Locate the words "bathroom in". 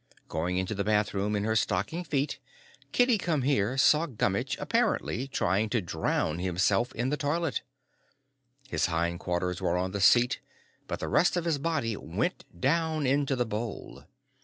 0.83-1.43